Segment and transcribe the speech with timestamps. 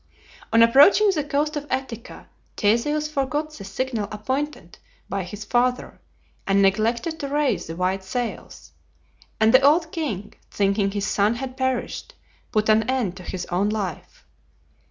[0.51, 6.01] On approaching the coast of Attica, Theseus forgot the signal appointed by his father,
[6.47, 8.71] and neglected to raise the white sails,
[9.39, 12.15] and the old king, thinking his son had perished,
[12.51, 14.25] put an end to his own life.